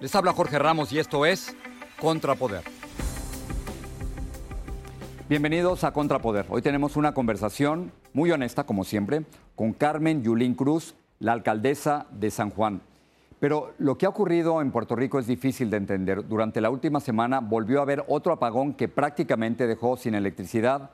[0.00, 1.56] Les habla Jorge Ramos y esto es
[2.00, 2.62] Contrapoder.
[5.28, 6.46] Bienvenidos a Contrapoder.
[6.48, 12.30] Hoy tenemos una conversación muy honesta, como siempre, con Carmen Yulín Cruz, la alcaldesa de
[12.30, 12.82] San Juan.
[13.38, 16.26] Pero lo que ha ocurrido en Puerto Rico es difícil de entender.
[16.26, 20.90] Durante la última semana volvió a haber otro apagón que prácticamente dejó sin electricidad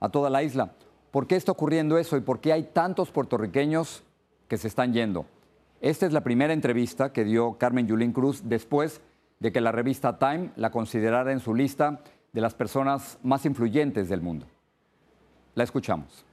[0.00, 0.72] a toda la isla.
[1.10, 4.04] ¿Por qué está ocurriendo eso y por qué hay tantos puertorriqueños
[4.48, 5.26] que se están yendo?
[5.84, 9.02] Esta es la primera entrevista que dio Carmen Yulín Cruz después
[9.38, 12.00] de que la revista Time la considerara en su lista
[12.32, 14.46] de las personas más influyentes del mundo.
[15.54, 16.24] La escuchamos.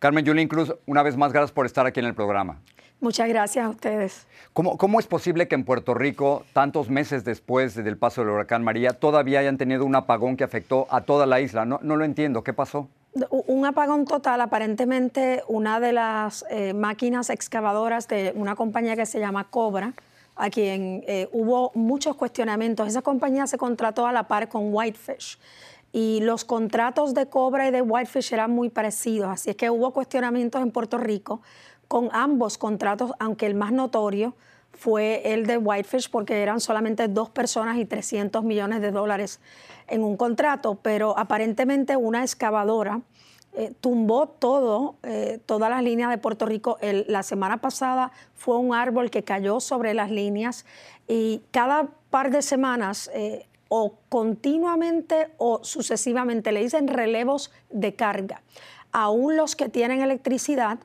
[0.00, 2.60] Carmen Yulín Cruz, una vez más, gracias por estar aquí en el programa.
[2.98, 4.26] Muchas gracias a ustedes.
[4.52, 8.64] ¿Cómo, ¿Cómo, es posible que en Puerto Rico, tantos meses después del paso del huracán
[8.64, 11.66] María, todavía hayan tenido un apagón que afectó a toda la isla?
[11.66, 12.42] No, no lo entiendo.
[12.42, 12.88] ¿Qué pasó?
[13.30, 19.20] Un apagón total, aparentemente una de las eh, máquinas excavadoras de una compañía que se
[19.20, 19.94] llama Cobra,
[20.34, 22.88] a quien eh, hubo muchos cuestionamientos.
[22.88, 25.38] Esa compañía se contrató a la par con Whitefish
[25.92, 29.92] y los contratos de Cobra y de Whitefish eran muy parecidos, así es que hubo
[29.92, 31.40] cuestionamientos en Puerto Rico
[31.86, 34.34] con ambos contratos, aunque el más notorio
[34.74, 39.40] fue el de Whitefish porque eran solamente dos personas y 300 millones de dólares
[39.86, 43.00] en un contrato, pero aparentemente una excavadora
[43.56, 46.76] eh, tumbó todo, eh, todas las líneas de Puerto Rico.
[46.80, 50.66] la semana pasada fue un árbol que cayó sobre las líneas
[51.06, 58.42] y cada par de semanas eh, o continuamente o sucesivamente le dicen relevos de carga.
[58.90, 60.78] Aún los que tienen electricidad,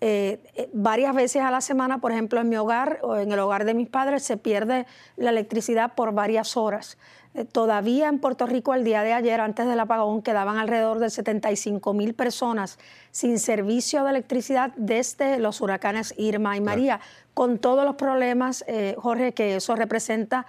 [0.00, 3.38] eh, eh, varias veces a la semana, por ejemplo, en mi hogar o en el
[3.38, 4.86] hogar de mis padres, se pierde
[5.16, 6.98] la electricidad por varias horas.
[7.34, 11.08] Eh, todavía en Puerto Rico, el día de ayer, antes del apagón, quedaban alrededor de
[11.08, 12.78] 75 mil personas
[13.10, 17.00] sin servicio de electricidad desde los huracanes Irma y María,
[17.32, 18.64] con todos los problemas,
[18.96, 20.46] Jorge, que eso representa,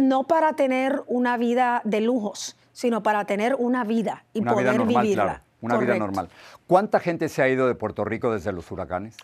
[0.00, 5.44] no para tener una vida de lujos, sino para tener una vida y poder vivirla
[5.64, 6.28] una vida normal.
[6.66, 9.16] ¿Cuánta gente se ha ido de Puerto Rico desde los huracanes?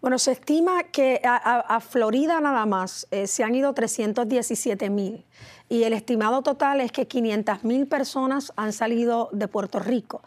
[0.00, 5.24] Bueno, se estima que a, Florida nada más eh, se han ido 317 mil
[5.68, 10.22] y el estimado total es que 500 mil personas han salido de Puerto Rico.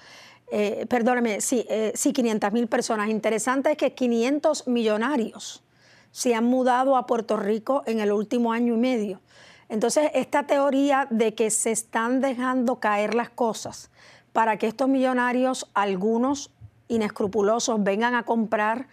[0.52, 3.10] Eh, perdóneme, sí, eh, sí 500 mil personas.
[3.10, 5.64] Interesante es que 500 millonarios
[6.12, 9.22] se han mudado a Puerto Rico en el último año y medio.
[9.70, 13.92] Entonces, esta teoría de que se están dejando caer las cosas,
[14.34, 16.52] para que estos millonarios, algunos
[16.88, 18.88] inescrupulosos, vengan a comprar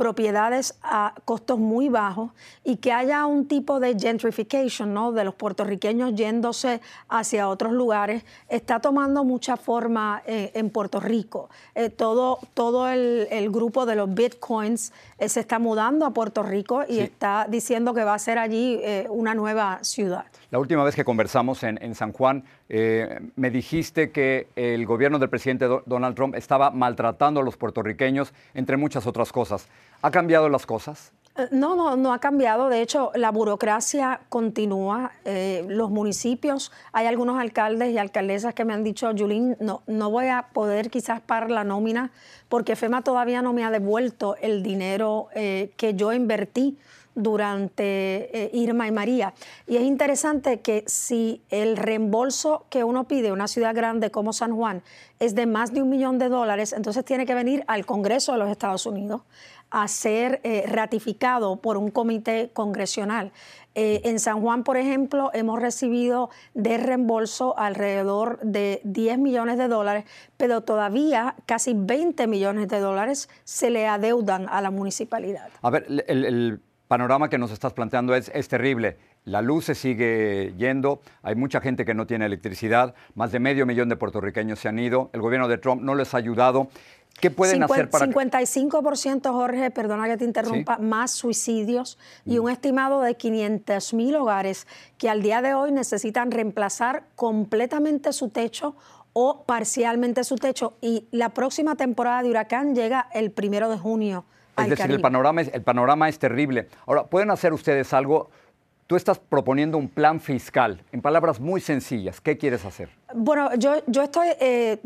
[0.00, 2.30] propiedades a costos muy bajos
[2.64, 5.12] y que haya un tipo de gentrification, ¿no?
[5.12, 11.50] De los puertorriqueños yéndose hacia otros lugares, está tomando mucha forma eh, en Puerto Rico.
[11.74, 16.82] Eh, todo todo el, grupo de los bitcoins eh, se está mudando a Puerto Rico
[16.88, 20.24] y está diciendo que va a ser allí una nueva ciudad.
[20.50, 25.28] La última vez que conversamos en, San Juan, eh, me dijiste que el gobierno del
[25.28, 29.68] presidente Donald Trump estaba maltratando a los puertorriqueños, entre muchas otras cosas.
[30.02, 31.12] ¿Ha cambiado las cosas?
[31.36, 32.68] Eh, no, no, no ha cambiado.
[32.68, 35.12] De hecho, la burocracia continúa.
[35.24, 40.10] Eh, los municipios, hay algunos alcaldes y alcaldesas que me han dicho, Julín, no, no
[40.10, 42.10] voy a poder quizás pagar la nómina
[42.48, 46.76] porque FEMA todavía no me ha devuelto el dinero que yo invertí
[47.22, 49.34] durante Irma y María.
[49.66, 54.54] Y es interesante que si el reembolso que uno pide una ciudad grande como San
[54.54, 54.82] Juan
[55.18, 58.38] es de más de un millón de dólares, entonces tiene que venir al Congreso de
[58.38, 59.22] los Estados Unidos
[59.70, 63.32] a ser eh, ratificado por un comité congresional.
[63.76, 69.68] Eh, en San Juan, por ejemplo, hemos recibido de reembolso alrededor de 10 millones de
[69.68, 70.04] dólares,
[70.36, 75.50] pero todavía casi 20 millones de dólares se le adeudan a la municipalidad.
[75.62, 78.96] A ver, el, panorama que nos estás planteando es, es terrible.
[79.24, 83.64] La luz se sigue yendo, hay mucha gente que no tiene electricidad, más de medio
[83.64, 86.66] millón de puertorriqueños se han ido, el gobierno de Trump no les ha ayudado.
[87.20, 93.02] ¿Qué pueden hacer para 55%, Jorge, perdona que te interrumpa, más suicidios y un estimado
[93.02, 94.66] de 500 mil hogares
[94.98, 98.74] que al día de hoy necesitan reemplazar completamente su techo
[99.12, 100.74] o parcialmente su techo.
[100.80, 104.24] Y la próxima temporada de huracán llega el primero de junio.
[104.62, 106.68] Es decir, el panorama, es, el panorama es terrible.
[106.86, 108.30] Ahora, ¿pueden hacer ustedes algo?
[108.86, 112.20] Tú estás proponiendo un plan fiscal, en palabras muy sencillas.
[112.20, 112.90] ¿Qué quieres hacer?
[113.14, 114.80] Bueno, yo, yo estoy eh,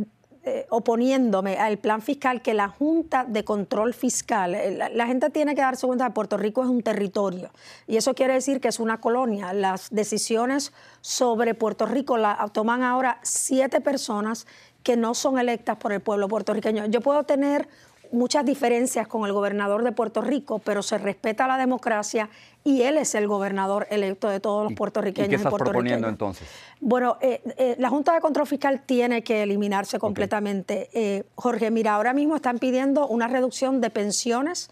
[0.47, 5.55] eh, oponiéndome al plan fiscal que la Junta de Control Fiscal, eh, la, gente tiene
[5.55, 7.50] que darse cuenta que Puerto Rico es un territorio
[7.87, 9.55] y eso quiere decir que es una colonia.
[9.55, 14.47] Las decisiones sobre Puerto Rico la toman ahora siete personas
[14.82, 16.85] que no son electas por el pueblo puertorriqueño.
[16.87, 17.67] Yo puedo tener
[18.12, 22.28] muchas diferencias con el gobernador de Puerto Rico, pero se respeta la democracia
[22.62, 25.28] y él es el gobernador electo de todos los puertorriqueños.
[25.28, 26.48] ¿Y qué estás proponiendo entonces?
[26.80, 30.88] Bueno, eh, eh, la Junta de Control Fiscal tiene que eliminarse completamente.
[30.92, 34.70] Eh, Jorge, mira, ahora mismo están pidiendo una reducción de pensiones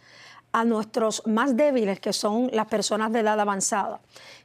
[0.52, 4.00] a nuestros más débiles, que son las personas de edad avanzada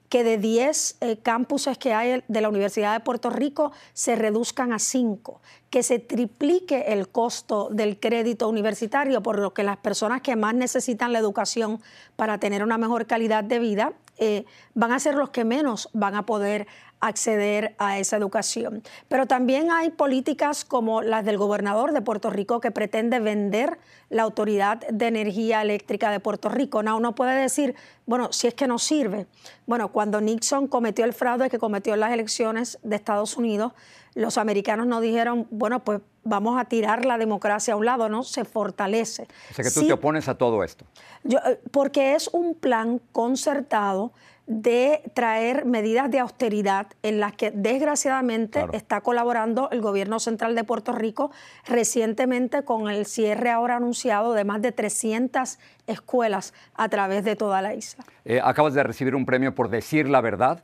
[0.10, 4.74] que de 10 eh, campuses que hay de la Universidad de Puerto Rico se reduzcan
[4.74, 10.22] a 5, que se triplique el costo del crédito universitario, por lo que las personas
[10.22, 11.82] que más necesitan la educación
[12.16, 16.16] para tener una mejor calidad de vida eh, van a ser los que menos van
[16.16, 16.68] a poder
[17.00, 18.82] acceder a esa educación.
[19.08, 23.78] Pero también hay políticas como las del gobernador de Puerto Rico que pretende vender
[24.10, 26.82] la Autoridad de Energía Eléctrica de Puerto Rico.
[26.82, 27.76] No, uno puede decir,
[28.08, 29.28] bueno, si es que no sirve.
[29.68, 33.74] Bueno, cuando Nixon cometió el fraude que cometió en las elecciones de Estados Unidos,
[34.16, 38.24] los americanos no dijeron, bueno, pues vamos a tirar la democracia a un lado, ¿no?
[38.24, 39.28] Se fortalece.
[39.52, 40.86] O sea que tú te opones a todo esto.
[41.24, 44.14] Yo, eh, porque es un plan concertado
[44.48, 50.64] de traer medidas de austeridad en las que desgraciadamente está colaborando el gobierno central de
[50.64, 51.32] Puerto Rico
[51.66, 57.62] recientemente con el cierre ahora anunciado de más de 300 escuelas a través de toda
[57.62, 58.04] la isla.
[58.26, 60.64] Eh, acabas de recibir un premio por decir la verdad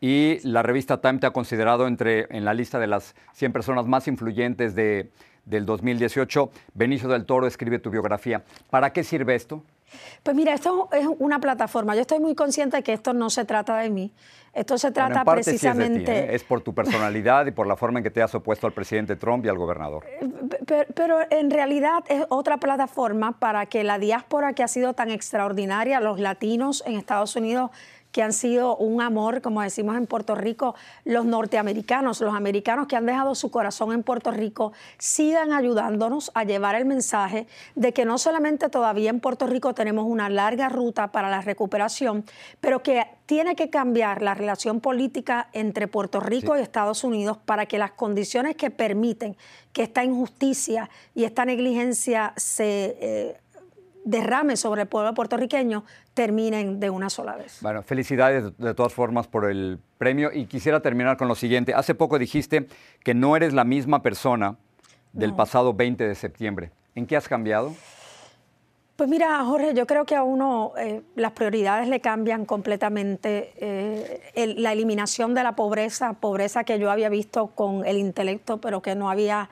[0.00, 3.86] y la revista Time te ha considerado entre, en la lista de las 100 personas
[3.86, 5.10] más influyentes de,
[5.44, 6.50] del 2018.
[6.74, 8.42] Benicio del Toro escribe tu biografía.
[8.70, 9.62] ¿Para qué sirve esto?
[10.22, 11.94] Pues mira, esto es una plataforma.
[11.94, 14.12] Yo estoy muy consciente de que esto no se trata de mí.
[14.52, 16.02] Esto se trata precisamente.
[16.02, 16.34] es, ¿eh?
[16.34, 19.16] es, por tu personalidad y por la forma en que te has opuesto al presidente
[19.16, 20.04] Trump y al gobernador.
[20.06, 25.10] Eh, pero, en realidad es otra plataforma para que la diáspora que ha sido tan
[25.10, 27.70] extraordinaria, los latinos en Estados Unidos
[28.14, 32.94] que han sido un amor, como decimos en Puerto Rico, los norteamericanos, los americanos que
[32.94, 38.04] han dejado su corazón en Puerto Rico, sigan ayudándonos a llevar el mensaje de que
[38.04, 42.24] no solamente todavía en Puerto Rico tenemos una larga ruta para la recuperación,
[42.60, 47.66] pero que tiene que cambiar la relación política entre Puerto Rico y Estados Unidos para
[47.66, 49.36] que las condiciones que permiten
[49.72, 52.96] que esta injusticia y esta negligencia se...
[53.00, 53.40] Eh,
[54.04, 57.58] derrame sobre el pueblo puertorriqueño terminen de una sola vez.
[57.60, 61.74] Bueno, felicidades de todas formas por el premio y quisiera terminar con lo siguiente.
[61.74, 62.68] Hace poco dijiste
[63.02, 64.56] que no eres la misma persona
[65.12, 66.70] del pasado 20 de septiembre.
[66.94, 67.74] ¿En qué has cambiado?
[68.96, 73.52] Pues mira, Jorge, yo creo que a uno eh, las prioridades le cambian completamente.
[73.56, 78.82] Eh, la eliminación de la pobreza, pobreza que yo había visto con el intelecto, pero
[78.82, 79.50] que no había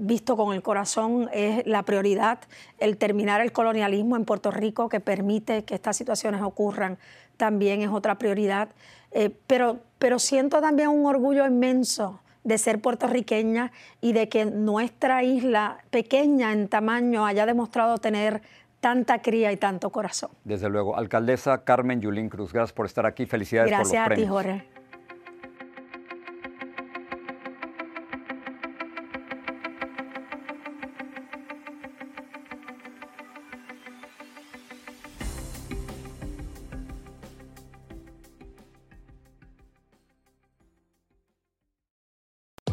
[0.00, 2.40] visto con el corazón es la prioridad,
[2.78, 6.98] el terminar el colonialismo en Puerto Rico que permite que estas situaciones ocurran,
[7.36, 8.70] también es otra prioridad.
[9.12, 15.22] Eh, pero, pero siento también un orgullo inmenso de ser puertorriqueña y de que nuestra
[15.22, 18.42] isla, pequeña en tamaño, haya demostrado tener
[18.80, 20.30] tanta cría y tanto corazón.
[20.44, 20.96] Desde luego.
[20.96, 23.26] Alcaldesa Carmen Yulín Cruz, gracias por estar aquí.
[23.26, 24.32] Felicidades gracias por los premios.
[24.32, 24.79] Gracias a ti, Jorge.